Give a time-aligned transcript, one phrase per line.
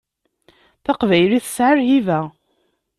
[0.85, 2.19] Taqbaylit tesɛa lhiba.